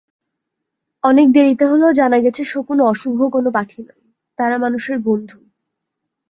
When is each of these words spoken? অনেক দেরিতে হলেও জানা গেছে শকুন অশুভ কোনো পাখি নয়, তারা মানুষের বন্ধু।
অনেক 1.03 1.27
দেরিতে 1.31 1.65
হলেও 1.65 1.91
জানা 1.93 2.17
গেছে 2.19 2.41
শকুন 2.43 2.79
অশুভ 2.83 3.17
কোনো 3.31 3.49
পাখি 3.51 3.81
নয়, 3.81 4.01
তারা 4.39 4.55
মানুষের 4.57 4.97
বন্ধু। 4.99 5.37